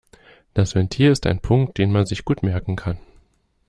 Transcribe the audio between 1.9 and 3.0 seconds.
man sich gut merken kann.